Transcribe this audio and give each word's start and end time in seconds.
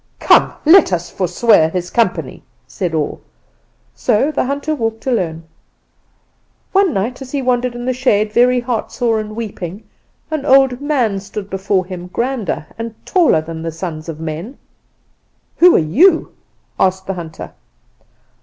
"'Come, 0.19 0.53
let 0.65 0.91
us 0.91 1.11
forswear 1.11 1.69
his 1.69 1.91
company,' 1.91 2.41
said 2.65 2.95
all. 2.95 3.21
"So 3.93 4.31
the 4.31 4.45
hunter 4.45 4.73
walked 4.73 5.05
alone. 5.05 5.43
"One 6.71 6.91
night, 6.91 7.21
as 7.21 7.31
he 7.31 7.43
wandered 7.43 7.75
in 7.75 7.85
the 7.85 7.93
shade, 7.93 8.33
very 8.33 8.59
heartsore 8.61 9.19
and 9.19 9.35
weeping, 9.35 9.83
an 10.31 10.43
old 10.43 10.81
man 10.81 11.19
stood 11.19 11.51
before 11.51 11.85
him, 11.85 12.07
grander 12.07 12.65
and 12.79 12.95
taller 13.05 13.41
than 13.41 13.61
the 13.61 13.71
sons 13.71 14.09
of 14.09 14.19
men. 14.19 14.57
"'Who 15.57 15.75
are 15.75 15.77
you?' 15.77 16.33
asked 16.79 17.05
the 17.05 17.13
hunter. 17.13 17.51